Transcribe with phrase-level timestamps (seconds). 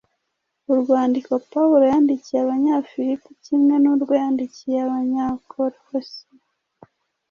[0.71, 6.21] Urwandiko Pawulo yandikiye Abanyafilipi, kimwe n’urwo yandikiye Abanyakolosi,